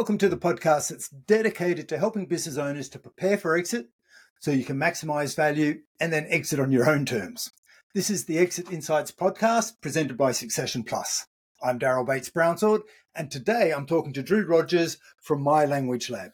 [0.00, 3.90] Welcome to the podcast that's dedicated to helping business owners to prepare for exit
[4.38, 7.50] so you can maximize value and then exit on your own terms.
[7.94, 11.26] This is the Exit Insights podcast presented by Succession Plus.
[11.62, 12.80] I'm Daryl Bates Brownsword,
[13.14, 16.30] and today I'm talking to Drew Rogers from My Language Lab.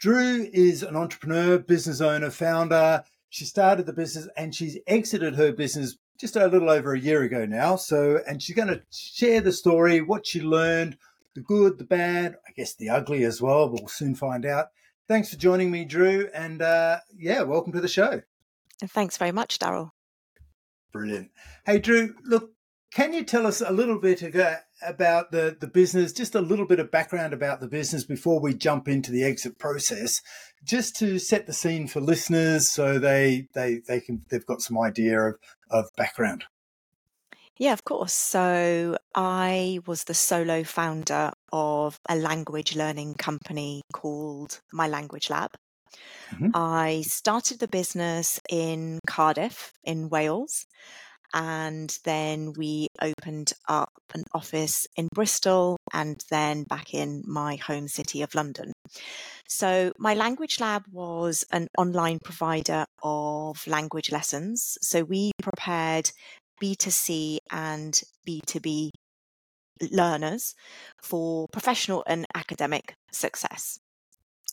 [0.00, 3.04] Drew is an entrepreneur, business owner, founder.
[3.30, 7.22] She started the business and she's exited her business just a little over a year
[7.22, 7.76] ago now.
[7.76, 10.96] So, and she's going to share the story, what she learned,
[11.36, 13.68] the good, the bad, I guess the ugly as well.
[13.68, 14.66] We'll soon find out.
[15.06, 16.28] Thanks for joining me, Drew.
[16.34, 18.22] And uh, yeah, welcome to the show.
[18.80, 19.90] And thanks very much, Daryl.
[20.92, 21.30] Brilliant.
[21.64, 22.50] Hey, Drew, look,
[22.92, 24.22] can you tell us a little bit
[24.82, 28.54] about the, the business, just a little bit of background about the business before we
[28.54, 30.22] jump into the exit process,
[30.64, 34.78] just to set the scene for listeners so they they they can they've got some
[34.78, 35.34] idea of,
[35.70, 36.44] of background.
[37.58, 38.12] Yeah, of course.
[38.12, 45.50] So I was the solo founder of a language learning company called My Language Lab.
[46.30, 46.50] Mm-hmm.
[46.54, 50.66] I started the business in Cardiff, in Wales,
[51.32, 57.88] and then we opened up an office in Bristol and then back in my home
[57.88, 58.72] city of London.
[59.48, 64.76] So, my language lab was an online provider of language lessons.
[64.82, 66.10] So, we prepared
[66.60, 68.90] B2C and B2B
[69.90, 70.54] learners
[71.02, 73.78] for professional and academic success.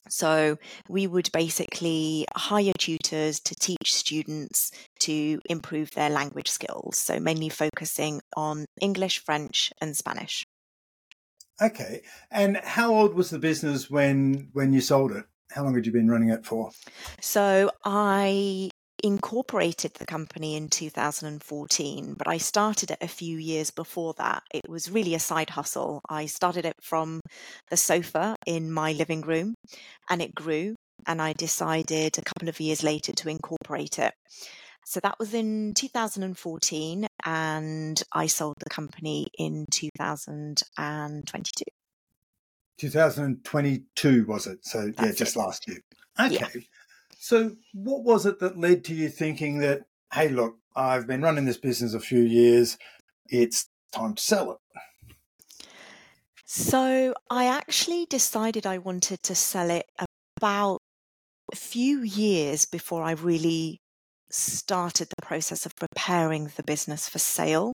[0.09, 0.57] So
[0.89, 6.97] we would basically hire tutors to teach students to improve their language skills.
[6.97, 10.45] So mainly focusing on English, French, and Spanish.
[11.61, 12.01] Okay.
[12.31, 15.25] And how old was the business when when you sold it?
[15.51, 16.71] How long had you been running it for?
[17.21, 18.71] So I
[19.03, 24.43] incorporated the company in 2014, but I started it a few years before that.
[24.53, 26.01] It was really a side hustle.
[26.09, 27.19] I started it from
[27.69, 29.53] the sofa in my living room
[30.09, 30.75] and it grew.
[31.05, 34.13] And I decided a couple of years later to incorporate it.
[34.85, 41.63] So that was in 2014, and I sold the company in 2022.
[42.79, 44.65] 2022 was it?
[44.65, 45.39] So That's yeah, just it.
[45.39, 45.79] last year.
[46.19, 46.35] Okay.
[46.53, 46.61] Yeah.
[47.23, 51.45] So, what was it that led to you thinking that, hey, look, I've been running
[51.45, 52.77] this business a few years,
[53.27, 54.57] it's time to sell it?
[56.43, 59.85] So, I actually decided I wanted to sell it
[60.35, 60.79] about
[61.53, 63.79] a few years before I really
[64.29, 67.71] started the process of preparing the business for sale.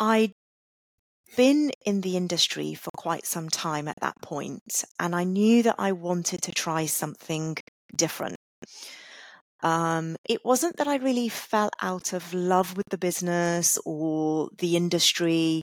[0.00, 0.32] I'd
[1.36, 5.76] been in the industry for quite some time at that point, and I knew that
[5.78, 7.58] I wanted to try something
[7.94, 8.36] different.
[9.62, 14.76] Um, it wasn't that I really fell out of love with the business or the
[14.76, 15.62] industry,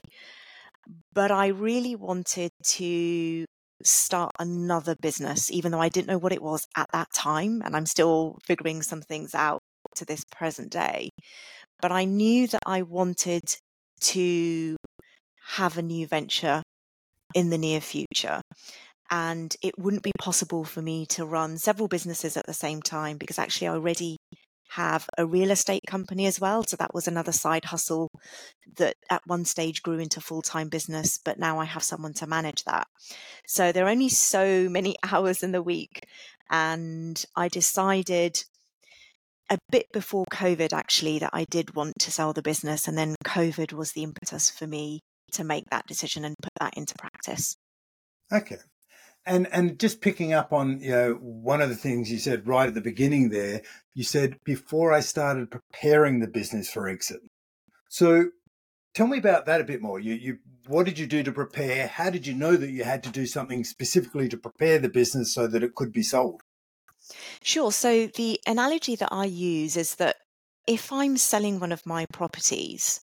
[1.12, 3.46] but I really wanted to
[3.82, 7.62] start another business, even though I didn't know what it was at that time.
[7.64, 9.60] And I'm still figuring some things out
[9.96, 11.10] to this present day.
[11.80, 13.42] But I knew that I wanted
[14.00, 14.76] to
[15.56, 16.62] have a new venture
[17.34, 18.40] in the near future
[19.10, 23.16] and it wouldn't be possible for me to run several businesses at the same time
[23.18, 24.16] because actually I already
[24.70, 26.64] have a real estate company as well.
[26.64, 28.08] So that was another side hustle
[28.76, 32.26] that at one stage grew into full time business, but now I have someone to
[32.26, 32.86] manage that.
[33.46, 36.00] So there are only so many hours in the week.
[36.50, 38.44] And I decided
[39.50, 42.88] a bit before COVID actually that I did want to sell the business.
[42.88, 45.00] And then COVID was the impetus for me
[45.32, 47.56] to make that decision and put that into practice.
[48.32, 48.58] Okay.
[49.26, 52.68] And and just picking up on you know one of the things you said right
[52.68, 57.20] at the beginning there, you said before I started preparing the business for exit.
[57.88, 58.30] So
[58.94, 59.98] tell me about that a bit more.
[59.98, 60.38] You you
[60.68, 61.86] what did you do to prepare?
[61.86, 65.34] How did you know that you had to do something specifically to prepare the business
[65.34, 66.42] so that it could be sold?
[67.42, 67.70] Sure.
[67.70, 70.16] So the analogy that I use is that
[70.66, 73.00] if I'm selling one of my properties,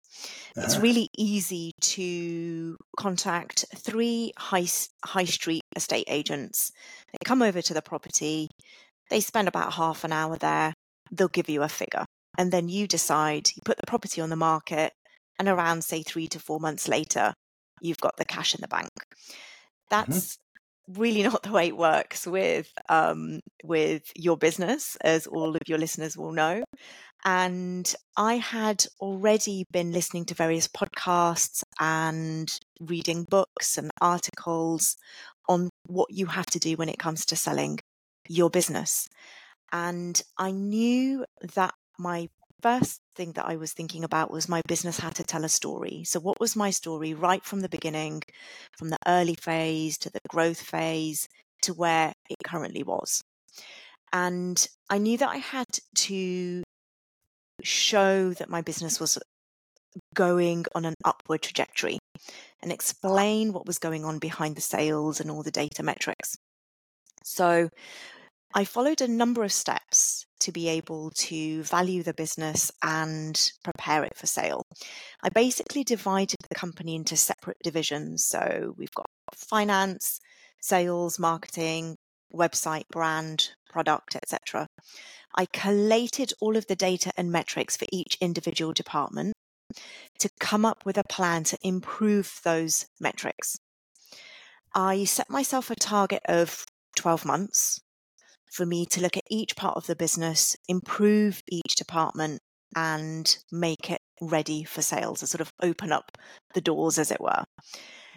[0.55, 0.65] uh-huh.
[0.65, 4.67] it's really easy to contact three high
[5.05, 6.71] high street estate agents.
[7.11, 8.49] They come over to the property,
[9.09, 10.73] they spend about half an hour there,
[11.11, 12.05] they'll give you a figure.
[12.37, 14.93] And then you decide, you put the property on the market,
[15.37, 17.33] and around, say, three to four months later,
[17.81, 18.89] you've got the cash in the bank.
[18.93, 20.11] Mm-hmm.
[20.11, 20.37] That's
[20.87, 25.77] really not the way it works with um, with your business, as all of your
[25.77, 26.63] listeners will know.
[27.23, 34.97] And I had already been listening to various podcasts and reading books and articles
[35.47, 37.79] on what you have to do when it comes to selling
[38.27, 39.07] your business.
[39.71, 41.25] And I knew
[41.55, 42.27] that my
[42.61, 46.03] first thing that I was thinking about was my business had to tell a story.
[46.03, 48.23] So, what was my story right from the beginning,
[48.77, 51.27] from the early phase to the growth phase
[51.63, 53.21] to where it currently was?
[54.13, 56.63] And I knew that I had to
[57.63, 59.17] show that my business was
[60.13, 61.99] going on an upward trajectory
[62.61, 66.35] and explain what was going on behind the sales and all the data metrics.
[67.23, 67.69] So
[68.53, 74.03] I followed a number of steps to be able to value the business and prepare
[74.03, 74.63] it for sale.
[75.23, 78.25] I basically divided the company into separate divisions.
[78.25, 79.05] So we've got
[79.35, 80.19] finance,
[80.61, 81.95] sales, marketing,
[82.33, 84.67] website, brand, product, etc.
[85.35, 89.33] I collated all of the data and metrics for each individual department
[90.19, 93.57] to come up with a plan to improve those metrics.
[94.73, 97.81] I set myself a target of 12 months
[98.51, 102.41] for me to look at each part of the business, improve each department,
[102.75, 106.17] and make it ready for sales, to sort of open up
[106.53, 107.43] the doors, as it were.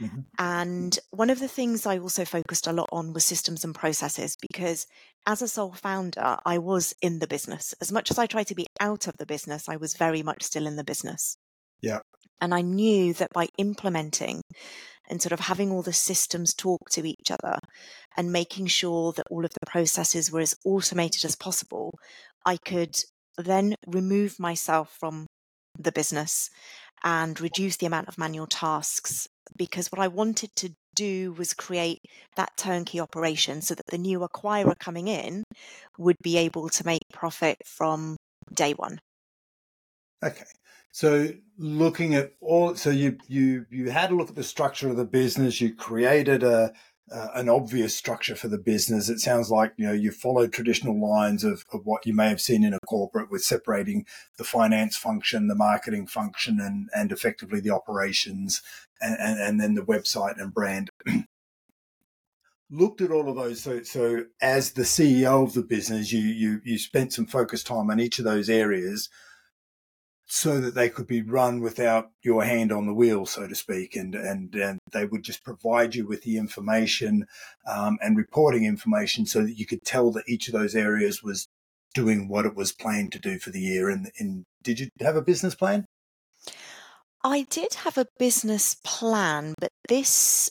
[0.00, 0.20] Mm-hmm.
[0.38, 4.36] And one of the things I also focused a lot on was systems and processes
[4.40, 4.86] because
[5.26, 7.74] as a sole founder, I was in the business.
[7.80, 10.42] As much as I tried to be out of the business, I was very much
[10.42, 11.36] still in the business.
[11.80, 12.00] Yeah.
[12.40, 14.42] And I knew that by implementing
[15.08, 17.58] and sort of having all the systems talk to each other
[18.16, 21.94] and making sure that all of the processes were as automated as possible,
[22.44, 22.96] I could
[23.36, 25.26] then remove myself from
[25.78, 26.50] the business
[27.02, 29.26] and reduce the amount of manual tasks
[29.56, 32.00] because what I wanted to do was create
[32.36, 35.44] that turnkey operation so that the new acquirer coming in
[35.98, 38.16] would be able to make profit from
[38.52, 39.00] day one.
[40.22, 40.44] Okay.
[40.92, 44.96] So looking at all, so you you you had a look at the structure of
[44.96, 45.60] the business.
[45.60, 46.72] You created a
[47.12, 49.08] uh, an obvious structure for the business.
[49.08, 52.40] It sounds like you know you followed traditional lines of, of what you may have
[52.40, 54.06] seen in a corporate, with separating
[54.38, 58.62] the finance function, the marketing function, and and effectively the operations,
[59.00, 60.90] and and, and then the website and brand.
[62.70, 63.60] Looked at all of those.
[63.60, 67.90] So so as the CEO of the business, you you you spent some focused time
[67.90, 69.10] on each of those areas
[70.26, 73.94] so that they could be run without your hand on the wheel, so to speak,
[73.94, 77.26] and and, and they would just provide you with the information
[77.66, 81.46] um, and reporting information so that you could tell that each of those areas was
[81.94, 83.88] doing what it was planned to do for the year.
[83.88, 85.86] And, and did you have a business plan?
[87.22, 90.50] I did have a business plan, but this,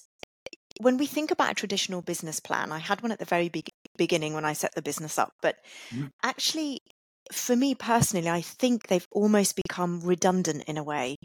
[0.81, 3.65] when we think about a traditional business plan, I had one at the very be-
[3.95, 5.57] beginning when I set the business up, but
[5.93, 6.09] mm.
[6.23, 6.79] actually
[7.31, 11.15] for me personally, I think they've almost become redundant in a way.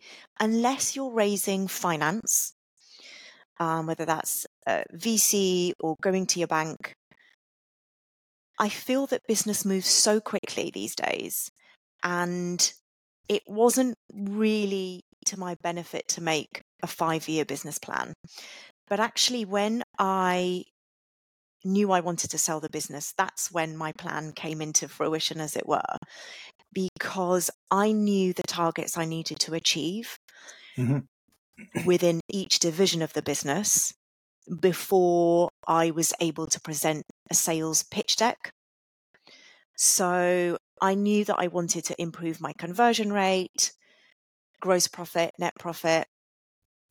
[0.40, 2.54] Unless you're raising finance,
[3.58, 6.94] um, whether that's uh, VC or going to your bank,
[8.58, 11.50] I feel that business moves so quickly these days.
[12.02, 12.72] And
[13.28, 18.14] it wasn't really to my benefit to make a five year business plan.
[18.88, 20.64] But actually, when I
[21.68, 25.54] knew I wanted to sell the business, that's when my plan came into fruition, as
[25.54, 25.96] it were,
[26.72, 30.18] because I knew the targets I needed to achieve
[30.76, 31.86] mm-hmm.
[31.86, 33.92] within each division of the business
[34.60, 38.50] before I was able to present a sales pitch deck.
[39.76, 43.72] So I knew that I wanted to improve my conversion rate,
[44.60, 46.06] gross profit, net profit,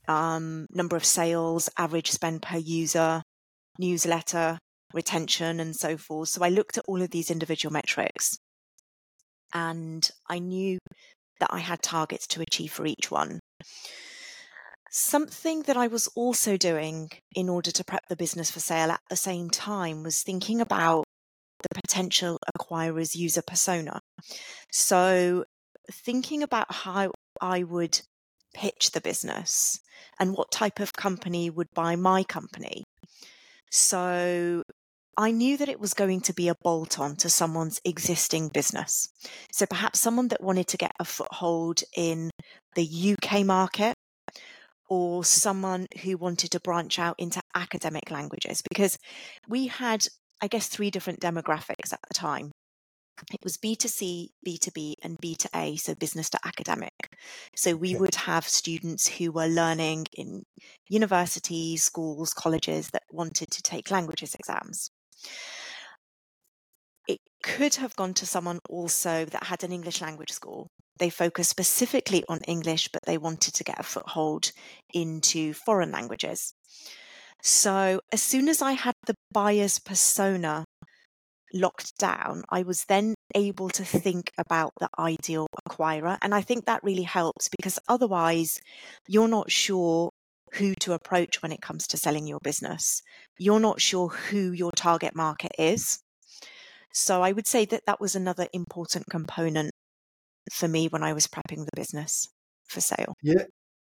[0.07, 3.23] um, number of sales, average spend per user,
[3.77, 4.59] newsletter,
[4.93, 6.29] retention, and so forth.
[6.29, 8.37] So I looked at all of these individual metrics
[9.53, 10.79] and I knew
[11.39, 13.39] that I had targets to achieve for each one.
[14.89, 19.01] Something that I was also doing in order to prep the business for sale at
[19.09, 21.03] the same time was thinking about
[21.61, 23.99] the potential acquirer's user persona.
[24.71, 25.45] So,
[25.91, 27.99] thinking about how I would
[28.53, 29.79] pitch the business
[30.19, 32.83] and what type of company would buy my company.
[33.69, 34.63] So
[35.19, 39.09] I knew that it was going to be a bolt on to someone's existing business.
[39.51, 42.29] So perhaps someone that wanted to get a foothold in
[42.75, 43.95] the UK market
[44.87, 48.99] or someone who wanted to branch out into academic languages because
[49.47, 50.05] we had,
[50.39, 52.51] I guess, three different demographics at the time.
[53.33, 56.93] It was B2C, B2B, and B2A, so business to academic.
[57.55, 60.43] So we would have students who were learning in
[60.87, 64.91] universities, schools, colleges that wanted to take languages exams.
[67.07, 70.67] It could have gone to someone also that had an English language school.
[70.99, 74.51] They focused specifically on English, but they wanted to get a foothold
[74.93, 76.53] into foreign languages.
[77.43, 80.65] So, as soon as I had the buyer's persona
[81.53, 86.17] locked down, I was then able to think about the ideal acquirer.
[86.21, 88.59] And I think that really helps because otherwise,
[89.07, 90.09] you're not sure
[90.53, 93.01] who to approach when it comes to selling your business.
[93.37, 95.99] You're not sure who your target market is.
[96.93, 99.71] So I would say that that was another important component
[100.51, 102.29] for me when I was prepping the business
[102.67, 103.13] for sale.
[103.21, 103.43] Yeah.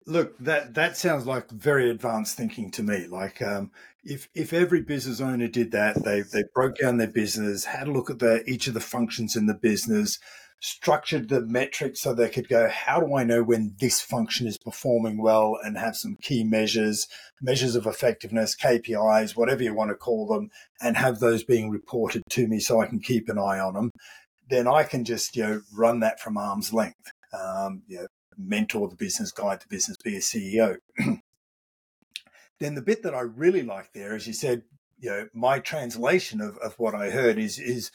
[0.06, 3.06] Look, that that sounds like very advanced thinking to me.
[3.06, 3.70] Like, um,
[4.02, 7.92] if if every business owner did that, they they broke down their business, had a
[7.92, 10.18] look at the each of the functions in the business,
[10.60, 14.58] structured the metrics so they could go, how do I know when this function is
[14.58, 17.08] performing well, and have some key measures,
[17.40, 20.50] measures of effectiveness, KPIs, whatever you want to call them,
[20.80, 23.90] and have those being reported to me so I can keep an eye on them.
[24.48, 27.10] Then I can just you know run that from arm's length.
[27.32, 30.76] Um, you know, mentor the business, guide the business, be a CEO.
[32.58, 34.62] then the bit that I really like there, as you said,
[34.98, 37.90] you know, my translation of, of what I heard is is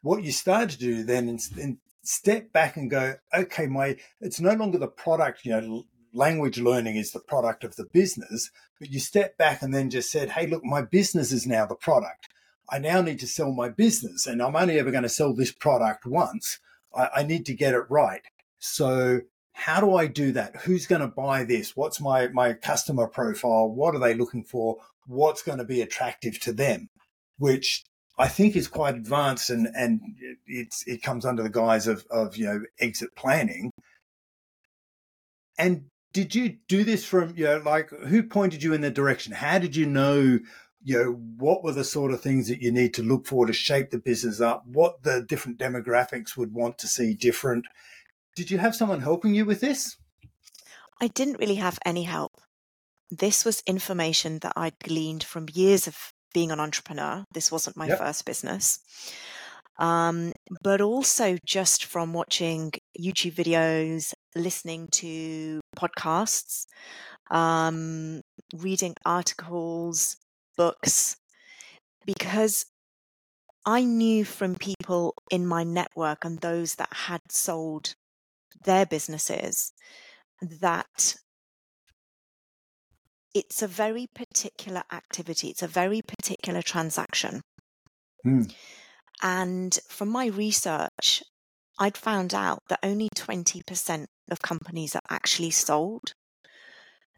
[0.00, 4.54] what you start to do then and step back and go, okay, my it's no
[4.54, 9.00] longer the product, you know, language learning is the product of the business, but you
[9.00, 12.28] step back and then just said, hey, look, my business is now the product.
[12.70, 15.52] I now need to sell my business, and I'm only ever going to sell this
[15.52, 16.58] product once.
[16.94, 18.22] I, I need to get it right.
[18.58, 19.20] So
[19.52, 20.56] how do I do that?
[20.62, 21.76] Who's going to buy this?
[21.76, 23.68] What's my, my customer profile?
[23.68, 24.78] What are they looking for?
[25.06, 26.90] What's going to be attractive to them?
[27.38, 27.84] Which
[28.18, 30.00] I think is quite advanced and, and
[30.46, 33.70] it's, it comes under the guise of, of, you know, exit planning.
[35.58, 39.34] And did you do this from, you know, like who pointed you in the direction?
[39.34, 40.38] How did you know,
[40.82, 43.52] you know, what were the sort of things that you need to look for to
[43.52, 44.64] shape the business up?
[44.66, 47.66] What the different demographics would want to see different?
[48.34, 49.96] Did you have someone helping you with this?
[51.00, 52.40] I didn't really have any help.
[53.10, 57.24] This was information that I'd gleaned from years of being an entrepreneur.
[57.32, 57.96] This wasn't my yep.
[57.96, 58.78] first business.
[59.78, 66.66] Um, but also just from watching YouTube videos, listening to podcasts,
[67.30, 68.20] um,
[68.54, 70.18] reading articles,
[70.58, 71.16] books,
[72.04, 72.66] because
[73.64, 77.94] I knew from people in my network and those that had sold
[78.66, 79.72] their businesses
[80.42, 81.16] that
[83.36, 87.42] it's a very particular activity, it's a very particular transaction.
[88.24, 88.50] Mm.
[89.22, 91.22] And from my research,
[91.78, 96.14] I'd found out that only 20% of companies are actually sold.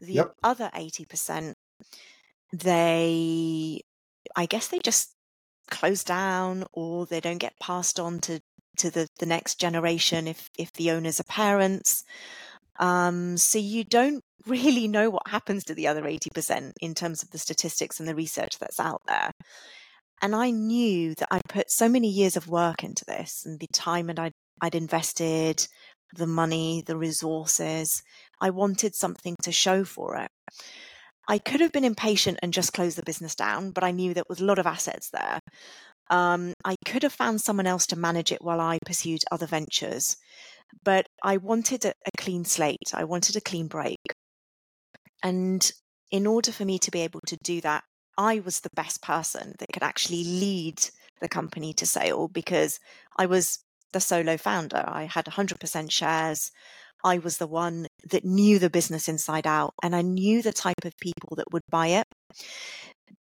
[0.01, 0.35] The yep.
[0.43, 1.53] other 80%,
[2.51, 3.81] they,
[4.35, 5.15] I guess they just
[5.71, 8.41] close down or they don't get passed on to
[8.77, 12.03] to the, the next generation if if the owners are parents.
[12.79, 17.29] Um, so you don't really know what happens to the other 80% in terms of
[17.31, 19.31] the statistics and the research that's out there.
[20.21, 23.67] And I knew that I'd put so many years of work into this and the
[23.73, 25.67] time and I'd, I'd invested,
[26.15, 28.01] the money, the resources.
[28.41, 30.29] I wanted something to show for it.
[31.27, 34.23] I could have been impatient and just closed the business down, but I knew there
[34.27, 35.39] was a lot of assets there.
[36.09, 40.17] Um, I could have found someone else to manage it while I pursued other ventures,
[40.83, 42.93] but I wanted a, a clean slate.
[42.93, 43.99] I wanted a clean break.
[45.23, 45.69] And
[46.11, 47.83] in order for me to be able to do that,
[48.17, 50.89] I was the best person that could actually lead
[51.21, 52.79] the company to sale because
[53.17, 53.59] I was
[53.91, 54.83] the solo founder.
[54.87, 56.51] I had 100% shares.
[57.03, 60.83] I was the one that knew the business inside out and I knew the type
[60.83, 62.07] of people that would buy it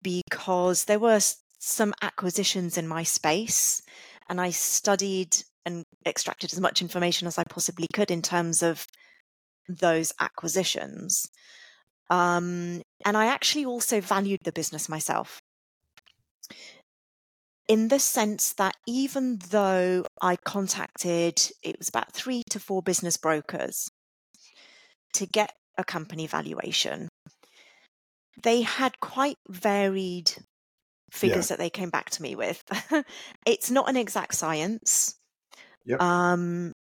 [0.03, 1.21] because there were
[1.59, 3.83] some acquisitions in my space
[4.29, 5.37] and I studied
[5.69, 8.87] and extracted as much information as I possibly could in terms of
[9.69, 11.29] those acquisitions.
[12.11, 15.41] Um, and I actually also valued the business myself
[17.69, 23.19] in the sense that even though I contacted, it was about three to four business
[23.19, 23.91] brokers
[25.15, 27.09] to get a company valuation,
[28.43, 30.33] they had quite varied
[31.13, 31.57] figures yeah.
[31.57, 32.63] that they came back to me with.
[33.47, 35.15] it's not an exact science.
[35.89, 36.03] Yep.
[36.03, 36.73] Um,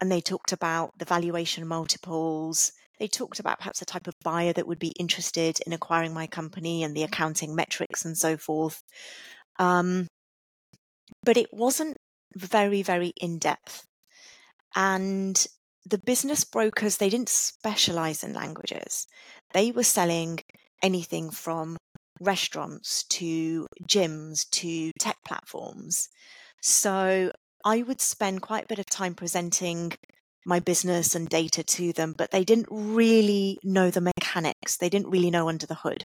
[0.00, 2.72] and they talked about the valuation multiples.
[2.98, 6.26] They talked about perhaps the type of buyer that would be interested in acquiring my
[6.26, 8.82] company and the accounting metrics and so forth.
[9.58, 10.08] Um,
[11.24, 11.96] but it wasn't
[12.34, 13.86] very, very in depth.
[14.74, 15.46] And
[15.88, 19.06] the business brokers, they didn't specialize in languages.
[19.54, 20.40] They were selling
[20.82, 21.76] anything from
[22.20, 26.08] restaurants to gyms to tech platforms.
[26.62, 27.30] So
[27.66, 29.92] I would spend quite a bit of time presenting
[30.46, 34.76] my business and data to them, but they didn't really know the mechanics.
[34.76, 36.04] They didn't really know under the hood.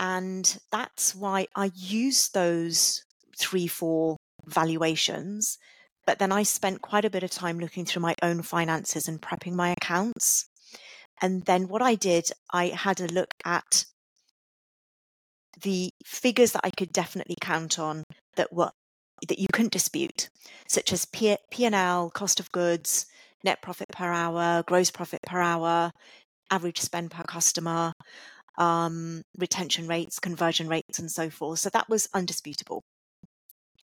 [0.00, 3.04] And that's why I use those
[3.38, 5.58] three, four valuations.
[6.04, 9.22] But then I spent quite a bit of time looking through my own finances and
[9.22, 10.48] prepping my accounts.
[11.22, 13.84] And then what I did, I had a look at
[15.62, 18.02] the figures that I could definitely count on
[18.34, 18.72] that were
[19.26, 20.28] that you couldn't dispute,
[20.68, 23.06] such as P- P&L, cost of goods,
[23.44, 25.90] net profit per hour, gross profit per hour,
[26.50, 27.92] average spend per customer,
[28.58, 31.58] um, retention rates, conversion rates, and so forth.
[31.58, 32.82] So that was undisputable.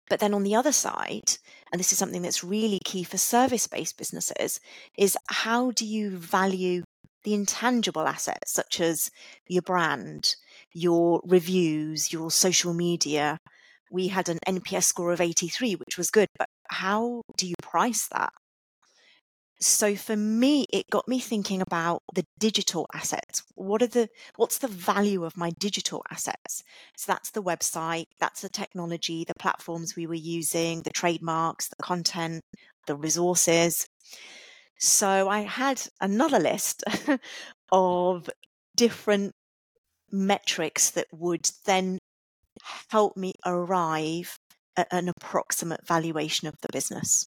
[0.09, 1.39] But then on the other side,
[1.73, 4.61] and this is something that's really key for service based businesses,
[4.99, 6.83] is how do you value
[7.25, 9.11] the intangible assets such as
[9.49, 10.35] your brand,
[10.73, 13.39] your reviews, your social media?
[13.93, 18.09] We had an NPS score of 83, which was good, but how do you price
[18.09, 18.33] that?
[19.63, 23.43] so for me it got me thinking about the digital assets.
[23.55, 26.63] What are the what's the value of my digital assets?
[26.97, 31.83] So that's the website that's the technology the platforms we were using the trademarks the
[31.83, 32.43] content
[32.87, 33.87] the resources.
[34.79, 36.83] So i had another list
[37.73, 38.29] of
[38.77, 39.33] different
[40.11, 41.99] metrics that would then
[42.91, 44.39] help me arrive
[44.77, 47.27] at an approximate valuation of the business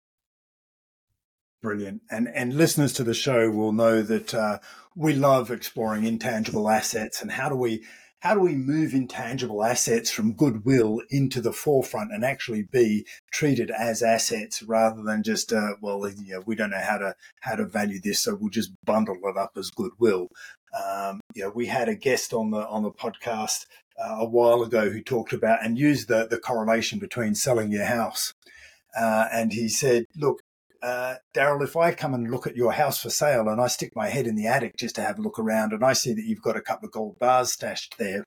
[1.62, 2.02] Brilliant.
[2.10, 4.60] And and listeners to the show will know that uh,
[4.96, 7.84] we love exploring intangible assets and how do we
[8.22, 13.72] how do we move intangible assets from goodwill into the forefront and actually be treated
[13.72, 17.56] as assets rather than just uh, well you know, we don't know how to how
[17.56, 20.30] to value this so we'll just bundle it up as goodwill.
[20.74, 23.68] Um, you know, we had a guest on the on the podcast
[23.98, 27.86] uh, a while ago who talked about and used the the correlation between selling your
[27.86, 28.34] house.
[28.96, 30.42] Uh, and he said, look,
[30.82, 33.96] uh, Daryl, if I come and look at your house for sale and I stick
[33.96, 36.26] my head in the attic just to have a look around and I see that
[36.26, 38.26] you've got a couple of gold bars stashed there,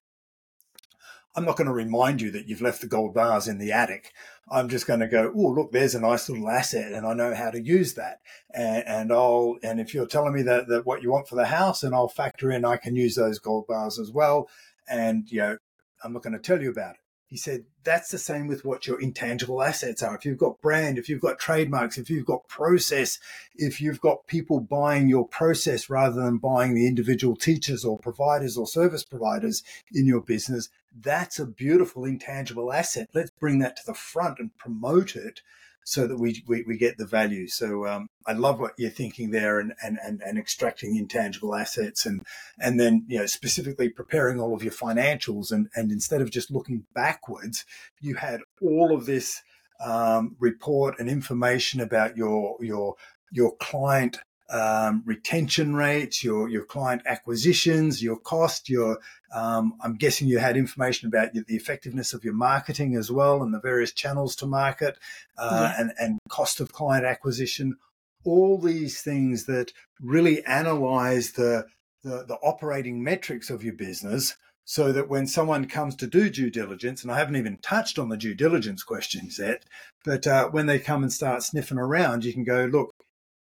[1.36, 4.12] I'm not going to remind you that you've left the gold bars in the attic.
[4.48, 7.34] I'm just going to go, oh, look, there's a nice little asset and I know
[7.34, 8.20] how to use that.
[8.52, 11.46] And, and I'll, and if you're telling me that, that what you want for the
[11.46, 14.48] house and I'll factor in, I can use those gold bars as well.
[14.88, 15.56] And, you know,
[16.02, 17.00] I'm not going to tell you about it.
[17.26, 20.14] He said, that's the same with what your intangible assets are.
[20.14, 23.18] If you've got brand, if you've got trademarks, if you've got process,
[23.56, 28.56] if you've got people buying your process rather than buying the individual teachers or providers
[28.56, 33.08] or service providers in your business, that's a beautiful intangible asset.
[33.14, 35.40] Let's bring that to the front and promote it
[35.84, 37.46] so that we, we, we get the value.
[37.46, 42.06] So um, I love what you're thinking there and, and, and, and extracting intangible assets
[42.06, 42.22] and,
[42.58, 45.52] and then, you know, specifically preparing all of your financials.
[45.52, 47.64] And, and instead of just looking backwards,
[48.00, 49.42] you had all of this
[49.84, 52.94] um, report and information about your, your,
[53.30, 54.18] your client
[54.50, 58.98] um, retention rates, your your client acquisitions, your cost, your
[59.34, 63.54] um, I'm guessing you had information about the effectiveness of your marketing as well, and
[63.54, 64.98] the various channels to market,
[65.38, 65.80] uh, yeah.
[65.80, 67.76] and and cost of client acquisition.
[68.24, 71.66] All these things that really analyze the,
[72.02, 76.50] the the operating metrics of your business, so that when someone comes to do due
[76.50, 79.64] diligence, and I haven't even touched on the due diligence questions yet,
[80.04, 82.94] but uh, when they come and start sniffing around, you can go, look,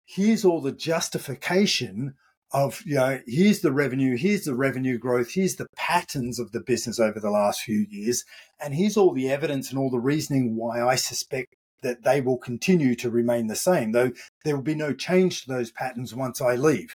[0.05, 2.13] here's all the justification
[2.51, 6.61] of, you know, here's the revenue, here's the revenue growth, here's the patterns of the
[6.61, 8.23] business over the last few years,
[8.61, 12.37] and here's all the evidence and all the reasoning why I suspect that they will
[12.37, 14.11] continue to remain the same, though
[14.43, 16.93] there will be no change to those patterns once I leave.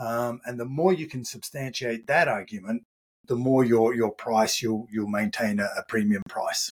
[0.00, 2.84] Um, and the more you can substantiate that argument,
[3.26, 6.70] the more your your price you'll you'll maintain a, a premium price.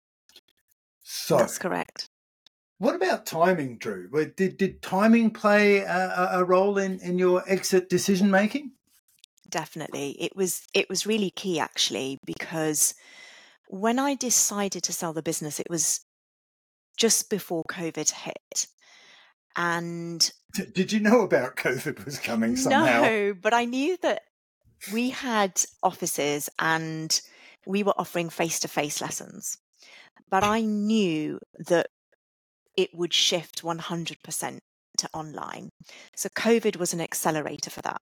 [1.03, 2.09] So that's correct.
[2.79, 4.09] What about timing, Drew?
[4.37, 8.73] Did, did timing play a, a role in, in your exit decision making?
[9.51, 10.11] Definitely.
[10.21, 12.95] It was it was really key actually because
[13.69, 16.05] when I decided to sell the business, it was
[16.97, 18.67] just before COVID hit.
[19.57, 20.31] And
[20.73, 23.03] did you know about COVID was coming somehow?
[23.03, 24.23] No, but I knew that
[24.93, 27.21] we had offices and
[27.67, 29.59] we were offering face to face lessons.
[30.31, 31.89] But I knew that
[32.79, 34.59] it would shift 100%
[34.99, 35.71] to online.
[36.15, 38.01] So COVID was an accelerator for that,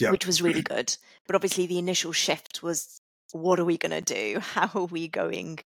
[0.00, 0.10] yep.
[0.10, 0.96] which was really good.
[1.26, 2.98] But obviously, the initial shift was
[3.30, 4.40] what are we going to do?
[4.42, 5.60] How are we going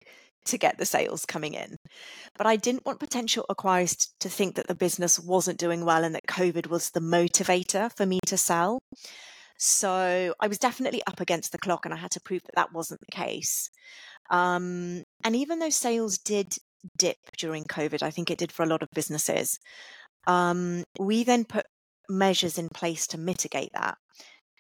[0.45, 1.77] to get the sales coming in?
[2.37, 6.15] But I didn't want potential acquirers to think that the business wasn't doing well and
[6.15, 8.79] that COVID was the motivator for me to sell.
[9.57, 12.75] So I was definitely up against the clock and I had to prove that that
[12.75, 13.71] wasn't the case.
[14.31, 16.59] Um, and even though sales did
[16.97, 18.03] dip during COVID.
[18.03, 19.59] I think it did for a lot of businesses.
[20.27, 21.67] Um, we then put
[22.09, 23.97] measures in place to mitigate that.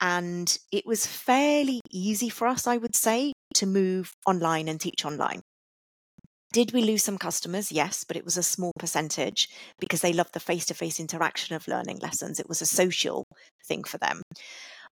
[0.01, 5.05] And it was fairly easy for us, I would say, to move online and teach
[5.05, 5.43] online.
[6.53, 7.71] Did we lose some customers?
[7.71, 11.57] Yes, but it was a small percentage because they loved the face to face interaction
[11.57, 12.41] of learning lessons.
[12.41, 13.25] It was a social
[13.67, 14.23] thing for them.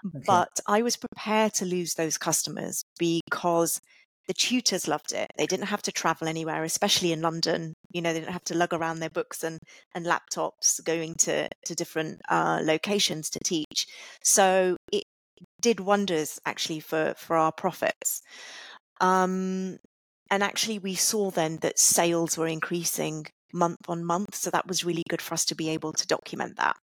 [0.07, 0.25] Okay.
[0.27, 3.81] But I was prepared to lose those customers because
[4.29, 5.31] the tutors loved it.
[5.37, 7.75] They didn't have to travel anywhere, especially in London.
[7.91, 9.59] You know, they didn't have to lug around their books and,
[9.95, 13.87] and laptops going to, to different uh, locations to teach.
[14.23, 15.05] So it
[15.61, 18.23] did wonders actually for, for our profits.
[19.01, 19.79] Um,
[20.31, 24.35] and actually, we saw then that sales were increasing month on month.
[24.35, 26.77] So that was really good for us to be able to document that.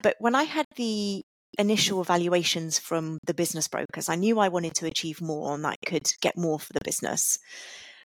[0.00, 1.22] But when I had the
[1.58, 5.76] initial evaluations from the business brokers, I knew I wanted to achieve more and I
[5.86, 7.38] could get more for the business.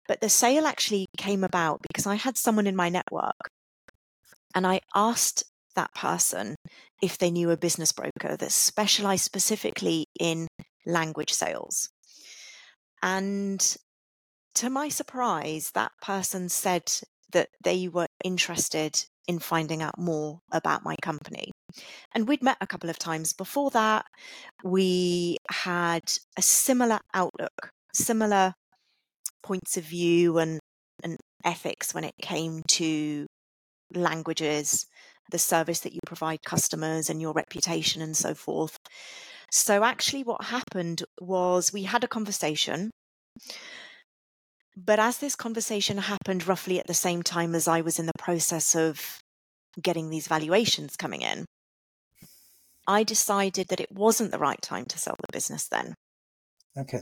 [0.07, 3.49] But the sale actually came about because I had someone in my network
[4.55, 5.43] and I asked
[5.75, 6.55] that person
[7.01, 10.47] if they knew a business broker that specialized specifically in
[10.85, 11.89] language sales.
[13.01, 13.75] And
[14.55, 16.91] to my surprise, that person said
[17.31, 21.51] that they were interested in finding out more about my company.
[22.13, 24.05] And we'd met a couple of times before that.
[24.63, 26.03] We had
[26.37, 28.53] a similar outlook, similar
[29.41, 30.59] points of view and,
[31.03, 33.25] and ethics when it came to
[33.93, 34.85] languages,
[35.31, 38.77] the service that you provide customers, and your reputation, and so forth.
[39.51, 42.89] So, actually, what happened was we had a conversation.
[44.75, 48.11] But as this conversation happened roughly at the same time as I was in the
[48.17, 49.19] process of
[49.81, 51.45] getting these valuations coming in,
[52.87, 55.93] I decided that it wasn't the right time to sell the business then.
[56.77, 57.01] Okay.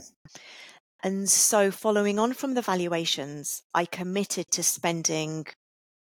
[1.02, 5.46] And so, following on from the valuations, I committed to spending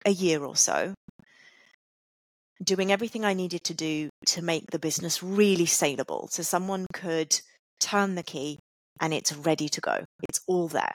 [0.06, 0.94] a year or so
[2.62, 7.40] doing everything I needed to do to make the business really saleable so someone could
[7.78, 8.58] turn the key
[9.00, 10.04] and it's ready to go.
[10.28, 10.94] It's all there.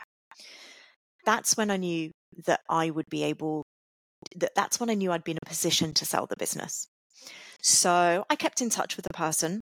[1.26, 2.12] That's when I knew
[2.46, 3.64] that I would be able
[4.36, 6.88] that that's when I knew I'd be in a position to sell the business.
[7.62, 9.62] So I kept in touch with the person.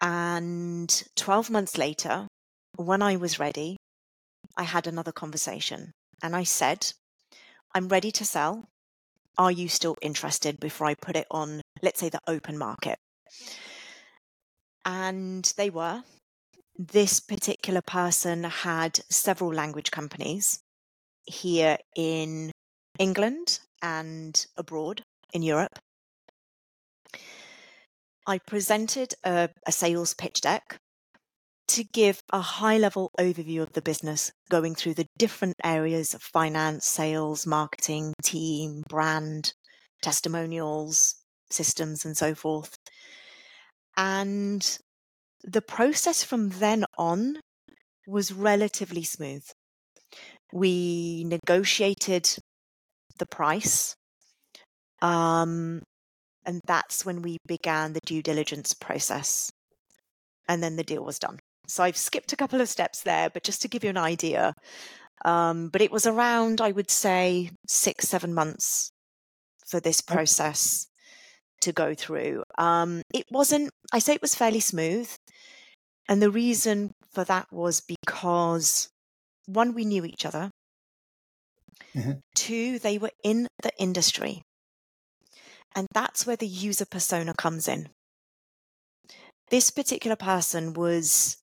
[0.00, 2.26] And 12 months later,
[2.76, 3.76] when I was ready,
[4.56, 6.92] I had another conversation and I said,
[7.74, 8.68] I'm ready to sell.
[9.36, 12.98] Are you still interested before I put it on, let's say, the open market?
[14.84, 16.02] And they were.
[16.78, 20.60] This particular person had several language companies
[21.26, 22.52] here in
[23.00, 25.80] England and abroad in Europe.
[28.28, 30.78] I presented a, a sales pitch deck
[31.68, 36.22] to give a high level overview of the business, going through the different areas of
[36.22, 39.52] finance, sales, marketing, team, brand,
[40.00, 41.16] testimonials,
[41.50, 42.76] systems, and so forth.
[43.96, 44.78] And
[45.44, 47.38] the process from then on
[48.06, 49.44] was relatively smooth.
[50.52, 52.28] We negotiated
[53.18, 53.94] the price.
[55.02, 55.82] Um,
[56.44, 59.50] and that's when we began the due diligence process.
[60.48, 61.38] And then the deal was done.
[61.68, 64.54] So I've skipped a couple of steps there, but just to give you an idea.
[65.24, 68.90] Um, but it was around, I would say, six, seven months
[69.66, 70.87] for this process
[71.60, 72.44] to go through.
[72.56, 75.10] Um, it wasn't, I say it was fairly smooth.
[76.08, 78.88] And the reason for that was because
[79.46, 80.50] one, we knew each other.
[81.94, 82.12] Mm-hmm.
[82.34, 84.42] Two, they were in the industry.
[85.74, 87.88] And that's where the user persona comes in.
[89.50, 91.38] This particular person was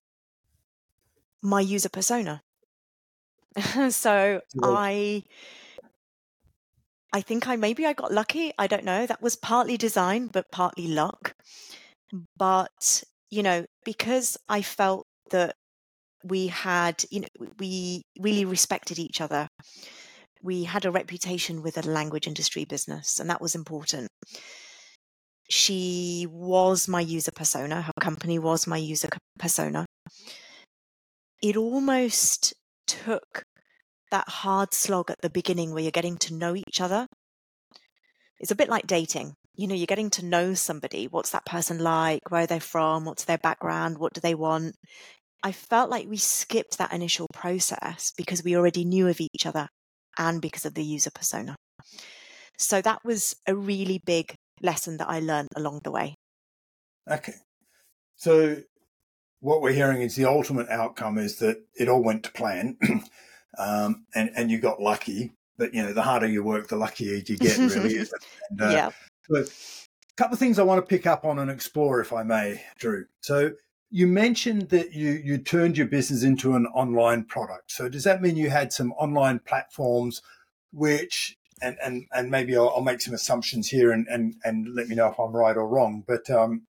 [1.42, 2.42] my user persona.
[3.90, 5.22] so I
[7.16, 8.52] I think I maybe I got lucky.
[8.58, 9.06] I don't know.
[9.06, 11.34] That was partly design, but partly luck.
[12.36, 15.54] But, you know, because I felt that
[16.22, 19.48] we had, you know, we really respected each other
[20.42, 24.08] we had a reputation with a language industry business, and that was important.
[25.50, 29.86] She was my user persona, her company was my user persona.
[31.42, 32.54] It almost
[32.86, 33.42] took
[34.10, 37.06] that hard slog at the beginning where you're getting to know each other.
[38.38, 39.34] It's a bit like dating.
[39.54, 41.06] You know, you're getting to know somebody.
[41.08, 42.30] What's that person like?
[42.30, 43.04] Where are they from?
[43.04, 43.98] What's their background?
[43.98, 44.74] What do they want?
[45.42, 49.68] I felt like we skipped that initial process because we already knew of each other
[50.18, 51.56] and because of the user persona.
[52.58, 56.14] So that was a really big lesson that I learned along the way.
[57.10, 57.34] Okay.
[58.16, 58.62] So
[59.40, 62.78] what we're hearing is the ultimate outcome is that it all went to plan
[63.58, 65.32] um, and, and you got lucky.
[65.58, 67.98] But, you know, the harder you work, the luckier you get, really.
[67.98, 68.90] and, uh, yeah.
[69.30, 69.44] So a
[70.16, 73.06] couple of things I want to pick up on and explore, if I may, Drew.
[73.20, 73.52] So
[73.90, 77.70] You mentioned that you you turned your business into an online product.
[77.70, 80.20] So does that mean you had some online platforms
[80.72, 84.88] which and and and maybe I'll, I'll make some assumptions here and and and let
[84.88, 86.04] me know if I'm right or wrong.
[86.06, 86.66] But um,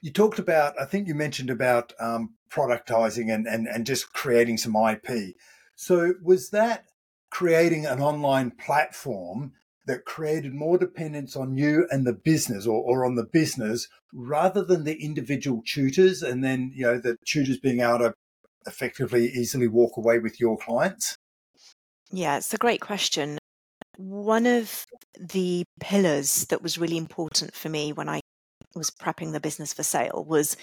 [0.00, 4.58] you talked about, I think you mentioned about um, productizing and, and and just creating
[4.58, 5.34] some IP.
[5.76, 6.86] So was that
[7.30, 9.52] creating an online platform
[9.86, 14.62] that created more dependence on you and the business or, or on the business rather
[14.62, 18.14] than the individual tutors and then you know the tutors being able to
[18.66, 21.16] effectively easily walk away with your clients
[22.10, 23.38] yeah it's a great question
[23.96, 24.84] one of
[25.18, 28.20] the pillars that was really important for me when I
[28.74, 30.56] was prepping the business for sale was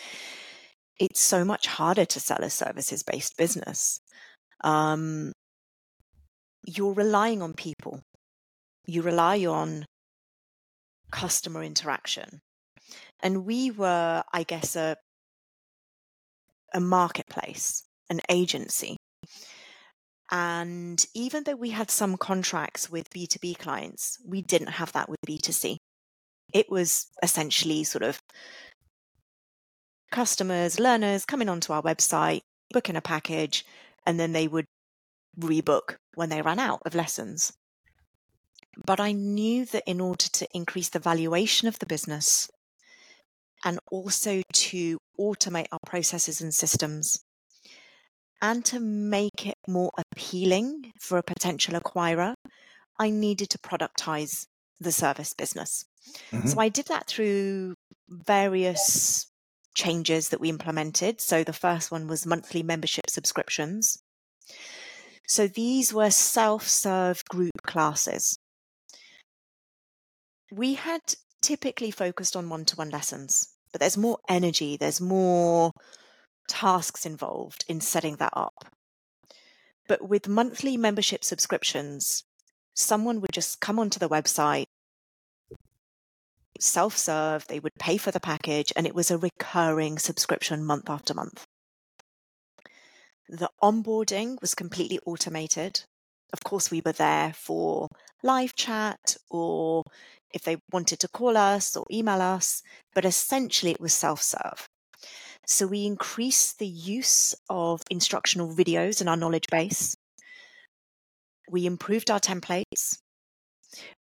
[1.00, 4.00] it's so much harder to sell a services based business.
[4.64, 5.34] Um,
[6.66, 8.02] you're relying on people,
[8.88, 9.86] you rely on
[11.12, 12.40] customer interaction.
[13.22, 14.98] And we were, I guess, a,
[16.74, 18.98] a marketplace, an agency.
[20.32, 25.20] And even though we had some contracts with B2B clients, we didn't have that with
[25.28, 25.78] B2C.
[26.54, 28.22] It was essentially sort of
[30.12, 33.66] customers, learners coming onto our website, booking a package,
[34.06, 34.66] and then they would
[35.40, 37.54] rebook when they ran out of lessons.
[38.86, 42.50] But I knew that in order to increase the valuation of the business
[43.64, 47.24] and also to automate our processes and systems,
[48.42, 52.36] and to make it more appealing for a potential acquirer,
[53.00, 54.46] I needed to productize
[54.80, 55.86] the service business.
[56.32, 56.48] Mm-hmm.
[56.48, 57.76] So I did that through
[58.08, 59.28] various
[59.74, 61.22] changes that we implemented.
[61.22, 64.02] So the first one was monthly membership subscriptions.
[65.28, 68.38] So these were self serve group classes.
[70.52, 71.02] We had
[71.42, 75.72] typically focused on one to one lessons, but there's more energy, there's more
[76.48, 78.66] tasks involved in setting that up.
[79.88, 82.24] But with monthly membership subscriptions,
[82.76, 84.66] someone would just come onto the website,
[86.60, 90.90] self serve, they would pay for the package, and it was a recurring subscription month
[90.90, 91.46] after month.
[93.28, 95.84] The onboarding was completely automated.
[96.32, 97.88] Of course, we were there for
[98.22, 99.84] live chat or
[100.34, 102.62] if they wanted to call us or email us,
[102.94, 104.68] but essentially it was self serve.
[105.48, 109.95] So we increased the use of instructional videos in our knowledge base.
[111.50, 112.98] We improved our templates.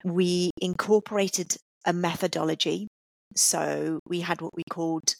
[0.05, 2.89] We incorporated a methodology.
[3.37, 5.15] So we had what we called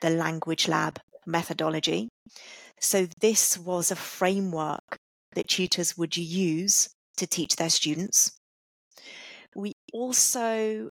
[0.00, 2.08] the language lab methodology.
[2.80, 4.98] So this was a framework
[5.34, 8.32] that tutors would use to teach their students.
[9.56, 10.90] We also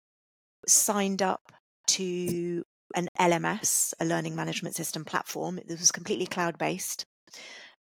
[0.68, 1.42] signed up
[1.88, 2.64] to
[2.96, 5.58] an LMS, a learning management system platform.
[5.58, 7.06] It was completely cloud based.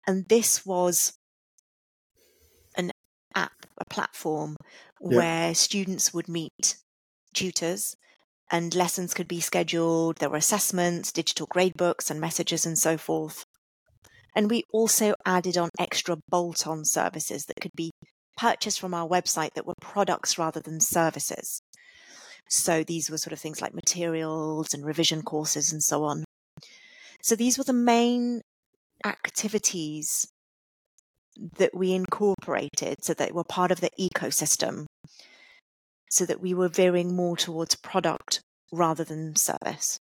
[0.08, 1.14] And this was
[3.36, 4.56] app, a platform
[5.02, 5.18] yeah.
[5.18, 6.78] where students would meet
[7.34, 7.96] tutors
[8.52, 10.18] and lessons could be scheduled.
[10.18, 13.46] There were assessments, digital gradebooks, and messages and so forth.
[14.36, 17.92] And we also added on extra bolt on services that could be
[18.38, 21.62] purchased from our website that were products rather than services.
[22.50, 26.26] So these were sort of things like materials and revision courses and so on.
[27.24, 28.42] So these were the main
[29.04, 30.28] activities
[31.58, 34.86] that we incorporated so that were part of the ecosystem
[36.10, 40.00] so that we were veering more towards product rather than service.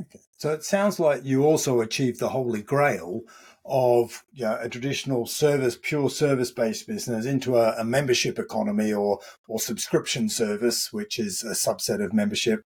[0.00, 0.20] Okay.
[0.38, 3.20] So it sounds like you also achieved the holy grail
[3.64, 8.92] of you know, a traditional service, pure service based business into a, a, membership economy
[8.92, 12.62] or, or subscription service, which is a subset of membership.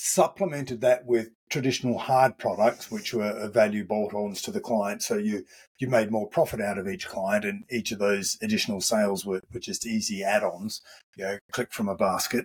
[0.00, 5.02] Supplemented that with traditional hard products, which were value bolt ons to the client.
[5.02, 5.44] So you,
[5.78, 9.40] you made more profit out of each client, and each of those additional sales were,
[9.52, 10.82] were just easy add ons,
[11.16, 12.44] you know, click from a basket.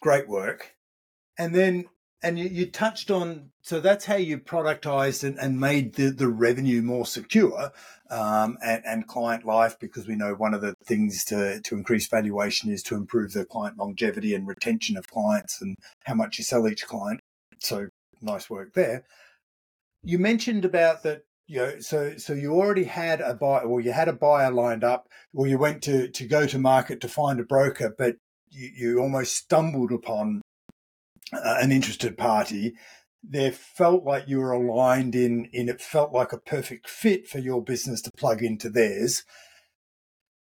[0.00, 0.74] Great work.
[1.36, 1.84] And then
[2.22, 6.28] and you, you, touched on so that's how you productized and, and made the, the
[6.28, 7.70] revenue more secure
[8.10, 12.08] um, and, and, client life because we know one of the things to, to increase
[12.08, 16.44] valuation is to improve the client longevity and retention of clients and how much you
[16.44, 17.20] sell each client.
[17.58, 17.88] So
[18.20, 19.04] nice work there.
[20.02, 23.92] You mentioned about that you know so so you already had a buyer or you
[23.92, 27.40] had a buyer lined up or you went to to go to market to find
[27.40, 28.14] a broker but
[28.50, 30.40] you, you almost stumbled upon
[31.32, 32.74] uh, an interested party,
[33.22, 37.38] there felt like you were aligned in in it felt like a perfect fit for
[37.38, 39.24] your business to plug into theirs.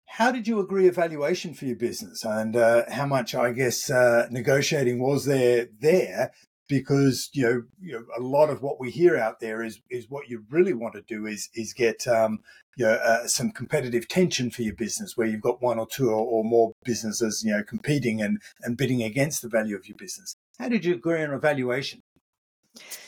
[0.05, 3.89] How did you agree a valuation for your business, and uh, how much, I guess,
[3.89, 6.31] uh, negotiating was there there
[6.67, 10.09] because you know, you know a lot of what we hear out there is is
[10.09, 12.39] what you really want to do is is get um,
[12.75, 16.09] you know, uh, some competitive tension for your business where you've got one or two
[16.09, 19.97] or, or, more businesses you know competing and and bidding against the value of your
[19.97, 20.35] business.
[20.59, 22.01] How did you agree on a valuation?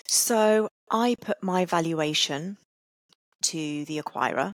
[0.08, 2.58] So I put my valuation
[3.43, 4.52] to the acquirer.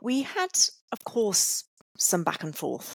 [0.00, 0.50] We had,
[0.92, 1.64] of course,
[1.96, 2.94] some back and forth.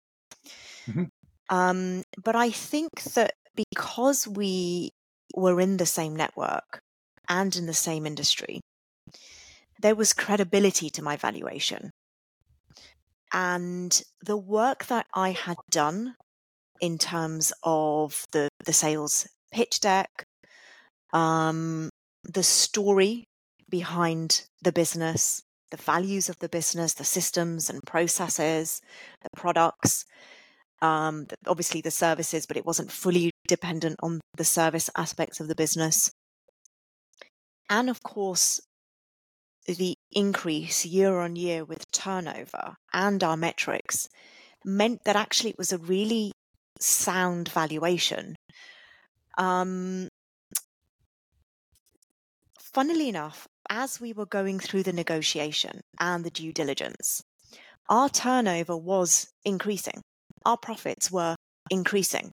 [0.88, 1.04] Mm-hmm.
[1.50, 4.90] Um, but I think that because we
[5.36, 6.80] were in the same network
[7.30, 8.60] and in the same industry,
[9.82, 11.92] there was credibility to my valuation.
[13.34, 16.16] And the work that I had done
[16.80, 20.26] in terms of the, the sales pitch deck,
[21.12, 21.90] um,
[22.24, 23.26] the story
[23.70, 28.82] behind the business, the values of the business, the systems and processes,
[29.24, 30.06] the products,
[30.82, 35.56] um, obviously the services, but it wasn't fully dependent on the service aspects of the
[35.64, 36.12] business.
[37.70, 38.60] And of course,
[39.66, 44.10] the increase year on year with turnover and our metrics
[44.66, 46.32] meant that actually it was a really
[46.80, 48.36] sound valuation.
[49.38, 50.10] Um,
[52.60, 57.22] funnily enough, as we were going through the negotiation and the due diligence,
[57.88, 60.02] our turnover was increasing
[60.46, 61.36] our profits were
[61.70, 62.32] increasing,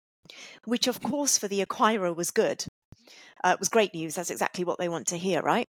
[0.64, 2.64] which of course for the acquirer was good.
[3.44, 4.14] Uh, it was great news.
[4.14, 5.66] That's exactly what they want to hear, right?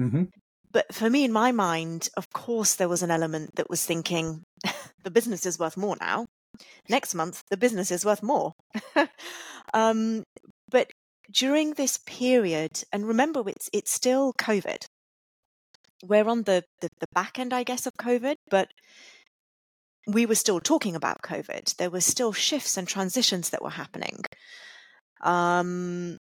[0.00, 0.24] Mm-hmm.
[0.70, 4.42] But for me, in my mind, of course, there was an element that was thinking
[5.04, 6.26] the business is worth more now.
[6.88, 8.52] Next month, the business is worth more.
[9.74, 10.22] um,
[10.70, 10.90] but
[11.30, 14.84] during this period, and remember, it's it's still COVID.
[16.04, 18.68] We're on the, the, the back end, I guess, of COVID, but
[20.06, 21.76] we were still talking about COVID.
[21.76, 24.24] There were still shifts and transitions that were happening.
[25.22, 26.18] Um,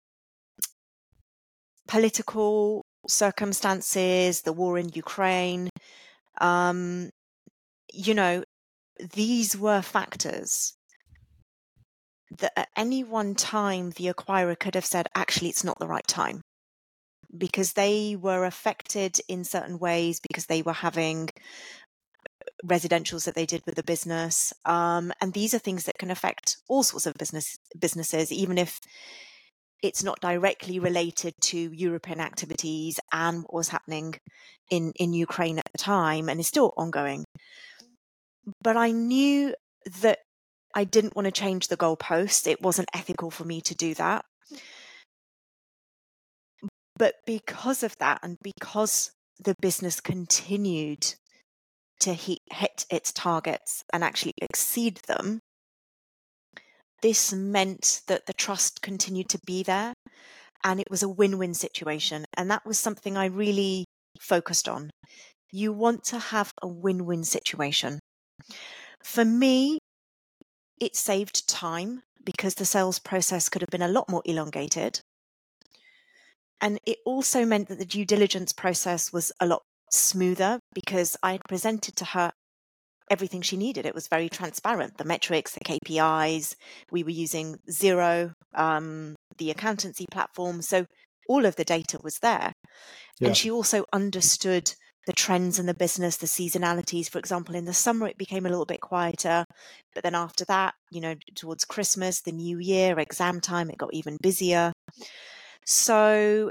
[1.88, 5.70] political circumstances, the war in Ukraine,
[6.42, 7.10] um,
[7.94, 8.44] you know,
[9.14, 10.74] these were factors
[12.40, 16.08] that at any one time the acquirer could have said, actually, it's not the right
[16.08, 16.42] time.
[17.38, 21.30] Because they were affected in certain ways, because they were having
[22.64, 24.54] residentials that they did with the business.
[24.66, 28.80] Um, and these are things that can affect all sorts of business businesses, even if
[29.84, 34.16] it's not directly related to European activities and what was happening
[34.70, 37.24] in, in Ukraine at the time and is still ongoing.
[38.64, 39.54] But I knew
[40.02, 40.20] that
[40.74, 42.48] I didn't want to change the goalpost.
[42.48, 44.26] It wasn't ethical for me to do that.
[46.98, 51.16] But because of that, and because the business continued
[52.00, 55.40] to hit its targets and actually exceed them,
[57.02, 59.94] this meant that the trust continued to be there
[60.64, 62.26] and it was a win win situation.
[62.36, 63.86] And that was something I really
[64.20, 64.90] focused on.
[65.52, 68.00] You want to have a win win situation.
[69.04, 69.78] For me,
[70.82, 75.00] it saved time because the sales process could have been a lot more elongated.
[76.60, 79.62] And it also meant that the due diligence process was a lot
[79.96, 82.32] smoother because I had presented to her
[83.10, 83.86] everything she needed.
[83.86, 86.56] It was very transparent the metrics, the KPIs.
[86.92, 90.62] We were using Xero, um, the accountancy platform.
[90.62, 90.86] So
[91.28, 92.54] all of the data was there.
[93.20, 93.28] Yeah.
[93.28, 94.74] And she also understood
[95.06, 97.10] the trends in the business, the seasonalities.
[97.10, 99.46] For example, in the summer, it became a little bit quieter.
[99.94, 103.94] But then after that, you know, towards Christmas, the new year, exam time, it got
[103.94, 104.74] even busier.
[105.66, 106.50] So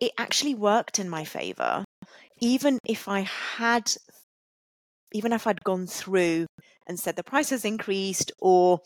[0.00, 1.84] it actually worked in my favor.
[2.40, 3.92] Even if I had,
[5.12, 6.46] even if I'd gone through
[6.86, 8.80] and said the price has increased or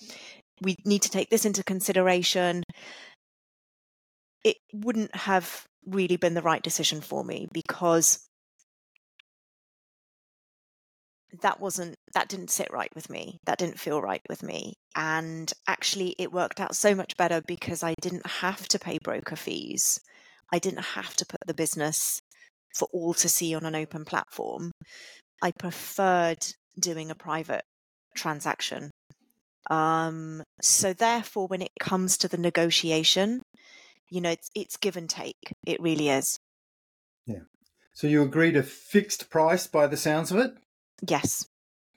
[0.62, 2.62] we need to take this into consideration,
[4.44, 8.28] it wouldn't have really been the right decision for me because
[11.42, 13.38] that wasn't that didn't sit right with me.
[13.44, 14.74] That didn't feel right with me.
[14.96, 19.36] And actually it worked out so much better because i didn't have to pay broker
[19.36, 20.00] fees
[20.52, 22.20] I didn't have to put the business
[22.74, 24.72] for all to see on an open platform.
[25.42, 26.46] I preferred
[26.78, 27.64] doing a private
[28.16, 28.90] transaction.
[29.70, 33.42] Um, so therefore, when it comes to the negotiation,
[34.08, 35.54] you know, it's, it's give and take.
[35.66, 36.38] It really is.
[37.26, 37.42] Yeah.
[37.92, 40.52] So you agreed a fixed price by the sounds of it?
[41.06, 41.46] Yes.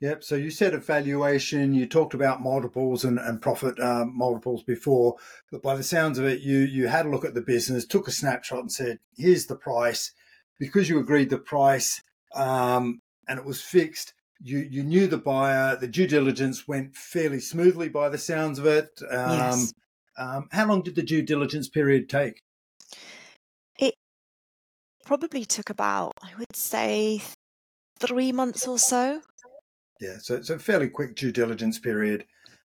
[0.02, 0.24] Yep.
[0.24, 1.74] So you said evaluation.
[1.74, 5.16] You talked about multiples and, and profit uh, multiples before,
[5.52, 8.08] but by the sounds of it, you you had a look at the business, took
[8.08, 10.12] a snapshot, and said, "Here's the price."
[10.60, 12.04] Because you agreed the price
[12.36, 15.76] um, and it was fixed, you you knew the buyer.
[15.76, 18.90] The due diligence went fairly smoothly by the sounds of it.
[19.10, 19.74] Um, yes.
[20.18, 22.42] Um, how long did the due diligence period take?
[23.78, 23.96] It
[25.06, 27.22] probably took about, I would say,
[28.00, 29.22] three months or so.
[30.02, 32.26] Yeah, so it's a fairly quick due diligence period.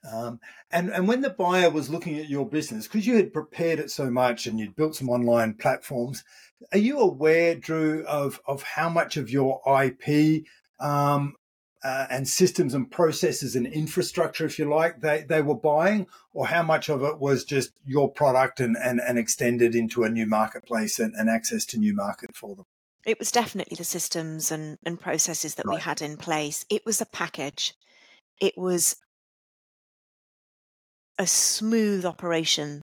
[0.10, 0.40] Um,
[0.72, 3.90] and and when the buyer was looking at your business, because you had prepared it
[3.90, 6.24] so much and you'd built some online platforms,
[6.72, 10.46] are you aware, Drew, of of how much of your IP
[10.80, 11.34] um,
[11.84, 16.48] uh, and systems and processes and infrastructure, if you like, they, they were buying, or
[16.48, 20.26] how much of it was just your product and, and, and extended into a new
[20.26, 22.66] marketplace and, and access to new market for them?
[23.06, 25.76] It was definitely the systems and, and processes that right.
[25.76, 26.66] we had in place.
[26.70, 27.74] It was a package.
[28.42, 28.96] It was
[31.18, 32.82] a smooth operation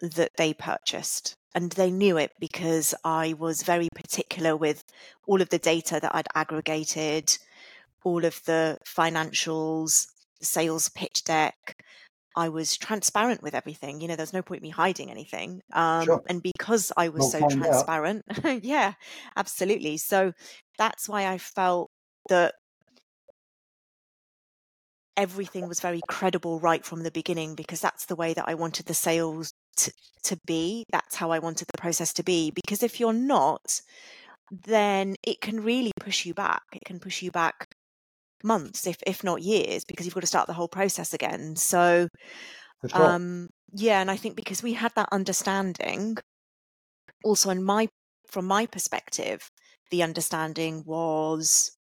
[0.00, 1.34] that they purchased.
[1.54, 4.82] And they knew it because I was very particular with
[5.26, 7.36] all of the data that I'd aggregated,
[8.02, 10.08] all of the financials,
[10.40, 11.76] sales pitch deck.
[12.36, 14.00] I was transparent with everything.
[14.00, 15.62] You know, there's no point me hiding anything.
[15.72, 16.22] Um, sure.
[16.26, 18.24] And because I was we'll so transparent,
[18.62, 18.94] yeah,
[19.36, 19.96] absolutely.
[19.98, 20.32] So
[20.78, 21.90] that's why I felt
[22.28, 22.54] that
[25.16, 28.86] everything was very credible right from the beginning because that's the way that I wanted
[28.86, 29.92] the sales to,
[30.24, 30.84] to be.
[30.90, 32.50] That's how I wanted the process to be.
[32.50, 33.80] Because if you're not,
[34.50, 36.62] then it can really push you back.
[36.72, 37.73] It can push you back
[38.44, 41.56] months, if if not years, because you've got to start the whole process again.
[41.56, 42.08] So,
[42.88, 43.06] sure.
[43.06, 46.16] um, yeah, and I think because we had that understanding,
[47.24, 47.88] also in my
[48.30, 49.48] from my perspective,
[49.90, 51.76] the understanding was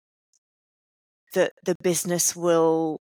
[1.33, 2.99] that the business will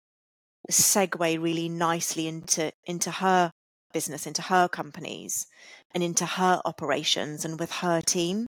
[0.71, 3.51] segue really nicely into into her
[3.93, 5.47] business, into her companies,
[5.95, 8.47] and into her operations and with her team.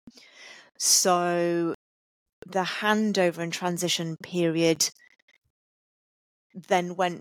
[0.79, 1.75] So
[2.47, 4.91] the handover and transition period
[6.55, 7.21] then went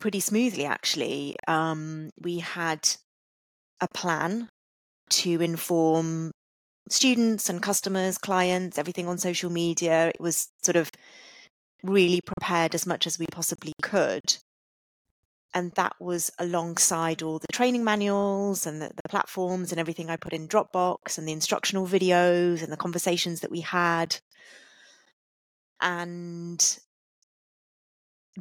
[0.00, 2.88] pretty smoothly actually um, we had
[3.80, 4.48] a plan
[5.10, 6.30] to inform
[6.88, 10.90] students and customers clients everything on social media it was sort of
[11.84, 14.38] really prepared as much as we possibly could.
[15.56, 20.16] And that was alongside all the training manuals and the, the, platforms and everything I
[20.16, 24.16] put in Dropbox and the instructional videos and the conversations that we had.
[25.80, 26.78] And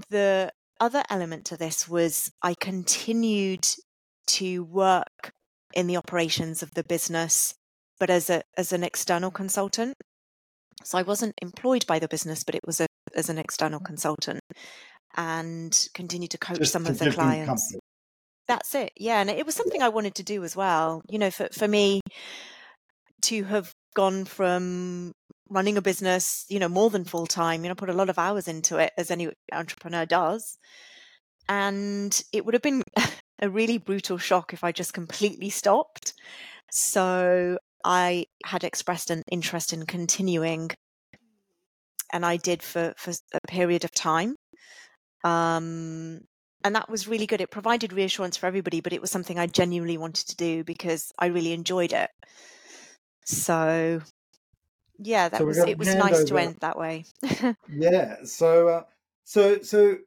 [0.10, 3.68] the other element to this was I continued
[4.26, 5.34] to work
[5.74, 7.54] in the operations of the business,
[8.00, 9.96] but as a as an external consultant.
[10.84, 14.42] So I wasn't employed by the business, but it was a as an external consultant
[15.16, 17.72] and continue to coach Just some of the clients.
[17.72, 17.80] Company.
[18.48, 18.92] That's it.
[18.98, 19.22] Yeah.
[19.22, 21.02] And it was something I wanted to do as well.
[21.10, 22.02] You know, for, for me
[23.24, 25.14] to have gone from
[25.50, 28.20] running a business, you know, more than full time, you know, put a lot of
[28.20, 30.58] hours into it as any entrepreneur does.
[31.48, 32.84] And it would have been
[33.42, 36.14] a really brutal shock if I just completely stopped.
[36.72, 40.72] So I had expressed an interest in continuing
[42.12, 44.36] and I did for for a period of time.
[45.24, 46.22] Um,
[46.64, 47.42] and that was really good.
[47.42, 51.12] It provided reassurance for everybody, but it was something I genuinely wanted to do because
[51.20, 52.10] I really enjoyed it.
[53.26, 54.02] So,
[54.98, 55.78] yeah, that so was it.
[55.78, 57.06] Was nice to end that way.
[57.70, 58.18] yeah.
[58.24, 58.84] So, uh,
[59.24, 59.98] so, so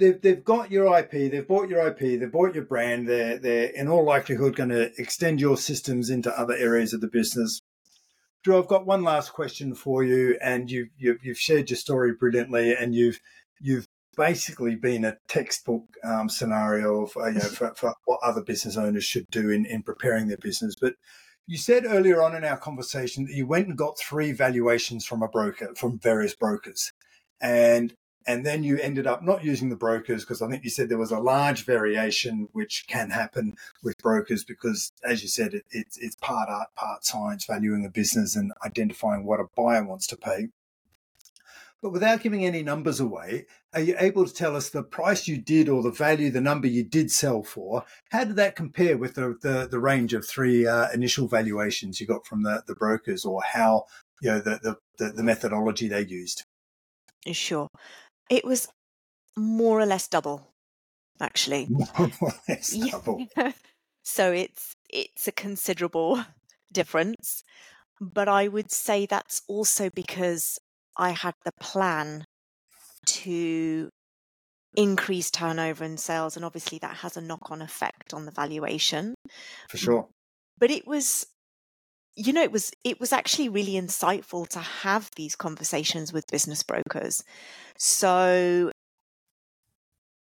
[0.00, 3.08] they've they've got your IP, they've bought your IP, they've bought your brand.
[3.08, 7.08] They're they're in all likelihood going to extend your systems into other areas of the
[7.08, 7.60] business.
[8.42, 12.14] Drew, I've got one last question for you, and you, you you've shared your story
[12.14, 13.20] brilliantly, and you've
[13.60, 13.86] you've
[14.20, 18.76] basically been a textbook um, scenario of uh, you know, for, for, what other business
[18.76, 20.74] owners should do in, in preparing their business.
[20.78, 20.96] But
[21.46, 25.22] you said earlier on in our conversation that you went and got three valuations from
[25.22, 26.92] a broker, from various brokers.
[27.40, 27.94] And
[28.26, 30.98] and then you ended up not using the brokers because I think you said there
[30.98, 35.96] was a large variation which can happen with brokers because, as you said, it, it's,
[35.96, 40.18] it's part art, part science, valuing a business and identifying what a buyer wants to
[40.18, 40.48] pay.
[41.82, 45.38] But without giving any numbers away, are you able to tell us the price you
[45.38, 47.84] did or the value, the number you did sell for?
[48.10, 52.06] How did that compare with the, the, the range of three uh, initial valuations you
[52.06, 53.86] got from the, the brokers or how,
[54.20, 56.44] you know, the, the, the methodology they used?
[57.32, 57.68] Sure.
[58.28, 58.68] It was
[59.36, 60.52] more or less double,
[61.20, 61.66] actually.
[61.70, 63.26] More or less double.
[64.04, 66.24] so it's it's a considerable
[66.72, 67.42] difference.
[68.00, 70.58] But I would say that's also because
[71.00, 72.24] I had the plan
[73.06, 73.88] to
[74.76, 79.14] increase turnover and sales, and obviously that has a knock on effect on the valuation.
[79.68, 80.08] For sure.
[80.58, 81.26] But it was
[82.16, 86.62] you know it was it was actually really insightful to have these conversations with business
[86.62, 87.22] brokers
[87.78, 88.72] so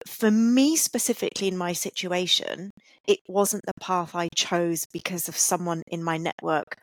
[0.07, 2.71] for me specifically in my situation,
[3.07, 6.77] it wasn't the path I chose because of someone in my network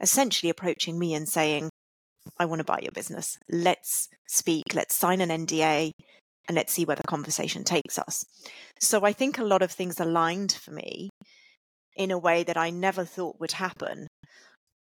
[0.00, 1.70] essentially approaching me and saying,
[2.38, 3.38] I want to buy your business.
[3.48, 5.92] Let's speak, let's sign an NDA,
[6.48, 8.24] and let's see where the conversation takes us.
[8.80, 11.10] So I think a lot of things aligned for me
[11.96, 14.08] in a way that I never thought would happen.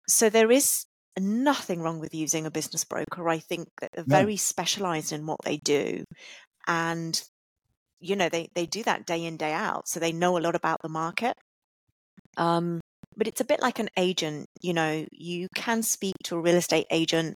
[0.08, 0.84] So there is
[1.18, 3.28] nothing wrong with using a business broker.
[3.28, 6.04] I think that they're very specialized in what they do.
[6.66, 7.20] And,
[8.00, 9.88] you know, they, they do that day in, day out.
[9.88, 11.34] So they know a lot about the market.
[12.36, 12.80] Um,
[13.16, 14.46] but it's a bit like an agent.
[14.60, 17.36] You know, you can speak to a real estate agent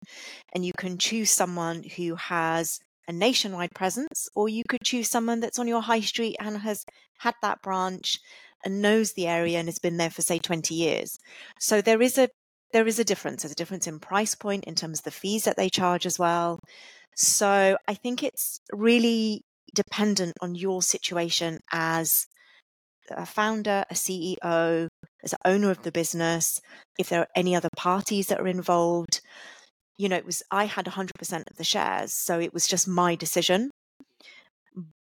[0.55, 5.41] and you can choose someone who has a nationwide presence, or you could choose someone
[5.41, 6.85] that's on your high street and has
[7.19, 8.19] had that branch
[8.65, 11.19] and knows the area and has been there for say 20 years.
[11.59, 12.29] So there is a
[12.73, 13.43] there is a difference.
[13.43, 16.19] There's a difference in price point in terms of the fees that they charge as
[16.19, 16.59] well.
[17.17, 19.43] So I think it's really
[19.75, 22.27] dependent on your situation as
[23.11, 24.89] a founder, a CEO,
[25.23, 26.61] as owner of the business,
[26.99, 29.21] if there are any other parties that are involved.
[29.99, 33.15] You know, it was, I had 100% of the shares, so it was just my
[33.15, 33.71] decision.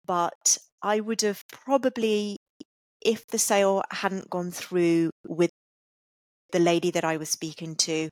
[0.06, 2.36] But I would have probably,
[3.04, 5.50] if the sale hadn't gone through with
[6.52, 8.08] the lady that I was speaking to,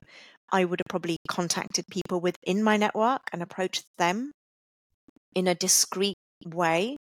[0.51, 4.31] I would have probably contacted people within my network and approached them
[5.35, 6.15] in a discreet
[6.45, 6.95] way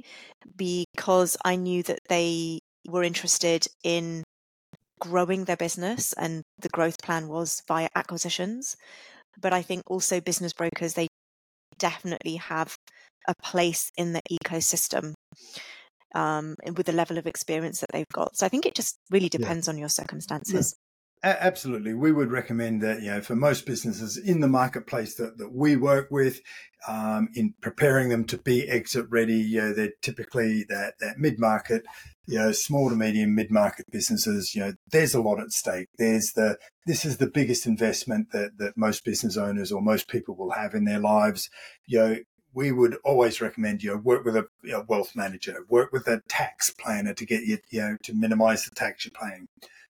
[0.56, 4.24] because I knew that they were interested in
[5.00, 8.76] growing their business and the growth plan was via acquisitions.
[9.40, 11.08] But I think also business brokers, they
[11.78, 12.76] definitely have
[13.26, 15.14] a place in the ecosystem
[16.14, 18.36] um, with the level of experience that they've got.
[18.36, 19.72] So I think it just really depends yeah.
[19.72, 20.76] on your circumstances.
[21.24, 21.94] Absolutely.
[21.94, 25.76] We would recommend that, you know, for most businesses in the marketplace that, that we
[25.76, 26.40] work with,
[26.88, 31.38] um, in preparing them to be exit ready, you know, they're typically that, that mid
[31.38, 31.84] market,
[32.26, 35.88] you know, small to medium mid market businesses, you know, there's a lot at stake.
[35.98, 36.56] There's the,
[36.86, 40.74] this is the biggest investment that, that most business owners or most people will have
[40.74, 41.48] in their lives.
[41.86, 42.16] You know,
[42.54, 46.06] we would always recommend you know work with a you know, wealth manager, work with
[46.06, 49.48] a tax planner to get you you know to minimise the tax you're paying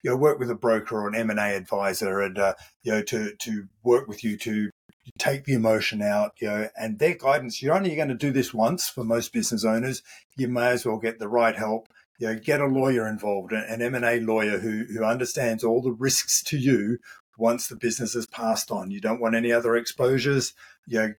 [0.03, 2.53] you know, work with a broker or an M and A advisor, and uh,
[2.84, 4.69] you know, to to work with you to
[5.17, 7.61] take the emotion out, you know, and their guidance.
[7.61, 10.03] You're only going to do this once for most business owners.
[10.38, 11.88] You may as well get the right help.
[12.18, 15.82] You know, get a lawyer involved, an M and A lawyer who who understands all
[15.82, 16.97] the risks to you
[17.38, 18.91] once the business has passed on.
[18.91, 20.53] You don't want any other exposures.
[20.86, 21.13] You know,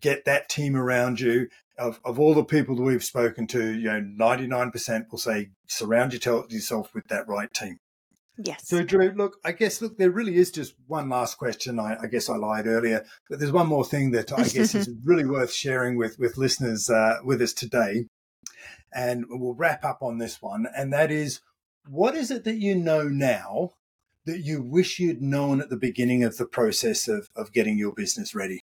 [0.00, 1.48] get that team around you.
[1.76, 6.12] Of, of all the people that we've spoken to, you know, 99% will say surround
[6.14, 7.80] yourself with that right team.
[8.36, 8.68] Yes.
[8.68, 11.80] So, Drew, look, I guess, look, there really is just one last question.
[11.80, 14.90] I, I guess I lied earlier, but there's one more thing that I guess is
[15.04, 18.06] really worth sharing with, with listeners uh, with us today.
[18.94, 20.66] And we'll wrap up on this one.
[20.76, 21.40] And that is
[21.88, 23.72] what is it that you know now
[24.24, 27.92] that you wish you'd known at the beginning of the process of, of getting your
[27.92, 28.60] business ready?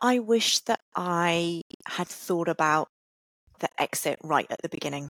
[0.00, 2.88] I wish that I had thought about
[3.60, 5.08] the exit right at the beginning.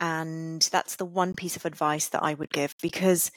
[0.00, 3.30] And that's the one piece of advice that I would give because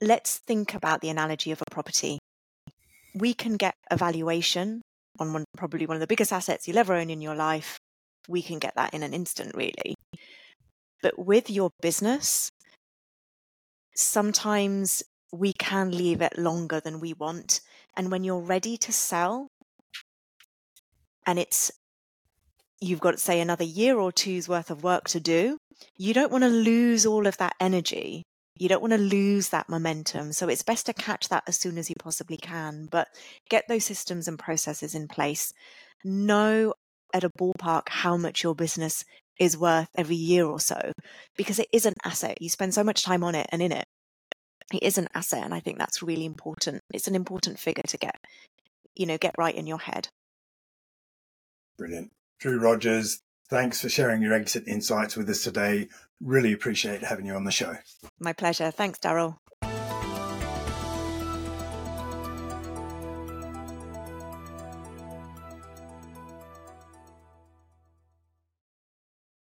[0.00, 2.18] let's think about the analogy of a property.
[3.14, 4.82] We can get a valuation
[5.20, 7.78] on one, probably one of the biggest assets you'll ever own in your life.
[8.28, 9.94] We can get that in an instant, really.
[11.02, 12.50] But with your business,
[13.94, 15.02] sometimes
[15.32, 17.60] we can leave it longer than we want.
[17.96, 19.48] And when you're ready to sell,
[21.26, 21.70] and it's
[22.80, 25.58] you've got, say, another year or two's worth of work to do,
[25.96, 28.22] you don't want to lose all of that energy.
[28.56, 30.32] You don't want to lose that momentum.
[30.32, 33.08] So it's best to catch that as soon as you possibly can, but
[33.48, 35.52] get those systems and processes in place.
[36.04, 36.74] Know
[37.18, 39.04] at a ballpark how much your business
[39.38, 40.80] is worth every year or so,
[41.36, 42.40] because it is an asset.
[42.40, 43.84] You spend so much time on it and in it.
[44.72, 45.44] It is an asset.
[45.44, 46.80] And I think that's really important.
[46.92, 48.16] It's an important figure to get,
[48.94, 50.08] you know, get right in your head.
[51.76, 52.10] Brilliant.
[52.40, 55.88] Drew Rogers, thanks for sharing your exit insights with us today.
[56.20, 57.76] Really appreciate having you on the show.
[58.18, 58.70] My pleasure.
[58.70, 59.36] Thanks, Daryl.